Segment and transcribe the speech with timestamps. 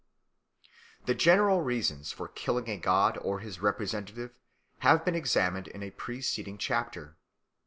[1.05, 4.31] The general reasons for killing a god or his representative
[4.79, 7.17] have been examined in a preceding chapter.